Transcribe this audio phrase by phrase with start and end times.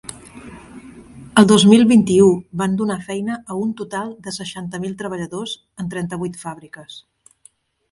[1.41, 2.29] El dos mil vint-i-u
[2.61, 7.01] van donar feina a un total de seixanta mil treballadors en trenta-vuit fàbriques.